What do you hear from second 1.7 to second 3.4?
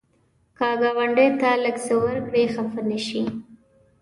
څه ورکړې، خفه نشي